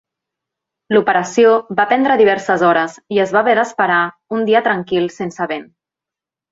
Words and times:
L'operació 0.95 1.51
va 1.81 1.85
prendre 1.91 2.17
diverses 2.23 2.65
hores 2.71 2.97
i 3.19 3.23
es 3.27 3.37
va 3.37 3.45
haver 3.45 3.57
d'esperar 3.63 4.01
un 4.39 4.51
dia 4.51 4.67
tranquil 4.71 5.11
sense 5.21 5.51
vent. 5.55 5.75